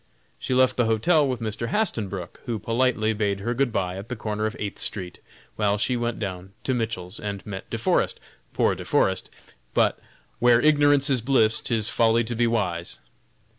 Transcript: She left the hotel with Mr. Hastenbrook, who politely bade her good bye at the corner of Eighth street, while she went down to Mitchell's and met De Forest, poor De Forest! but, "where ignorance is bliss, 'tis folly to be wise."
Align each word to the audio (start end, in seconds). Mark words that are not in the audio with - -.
She 0.39 0.55
left 0.55 0.77
the 0.77 0.85
hotel 0.85 1.27
with 1.27 1.41
Mr. 1.41 1.67
Hastenbrook, 1.67 2.41
who 2.47 2.57
politely 2.57 3.13
bade 3.13 3.41
her 3.41 3.53
good 3.53 3.71
bye 3.71 3.97
at 3.97 4.09
the 4.09 4.15
corner 4.15 4.47
of 4.47 4.55
Eighth 4.57 4.79
street, 4.79 5.19
while 5.57 5.77
she 5.77 5.95
went 5.95 6.17
down 6.17 6.53
to 6.63 6.73
Mitchell's 6.73 7.19
and 7.19 7.45
met 7.45 7.69
De 7.69 7.77
Forest, 7.77 8.19
poor 8.51 8.73
De 8.73 8.83
Forest! 8.83 9.29
but, 9.75 9.99
"where 10.39 10.59
ignorance 10.59 11.07
is 11.11 11.21
bliss, 11.21 11.61
'tis 11.61 11.87
folly 11.87 12.23
to 12.23 12.33
be 12.35 12.47
wise." 12.47 12.97